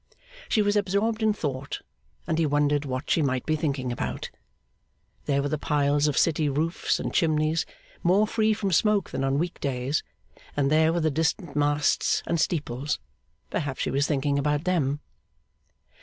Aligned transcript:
She 0.49 0.63
was 0.63 0.75
absorbed 0.75 1.21
in 1.21 1.31
thought, 1.31 1.81
and 2.25 2.39
he 2.39 2.45
wondered 2.47 2.85
what 2.85 3.07
she 3.11 3.21
might 3.21 3.45
be 3.45 3.55
thinking 3.55 3.91
about. 3.91 4.31
There 5.25 5.43
were 5.43 5.47
the 5.49 5.59
piles 5.59 6.07
of 6.07 6.17
city 6.17 6.49
roofs 6.49 6.99
and 6.99 7.13
chimneys, 7.13 7.67
more 8.01 8.25
free 8.25 8.55
from 8.55 8.71
smoke 8.71 9.11
than 9.11 9.23
on 9.23 9.37
week 9.37 9.59
days; 9.59 10.01
and 10.57 10.71
there 10.71 10.91
were 10.91 11.01
the 11.01 11.11
distant 11.11 11.55
masts 11.55 12.23
and 12.25 12.41
steeples. 12.41 12.97
Perhaps 13.51 13.83
she 13.83 13.91
was 13.91 14.07
thinking 14.07 14.39
about 14.39 14.63
them. 14.63 15.01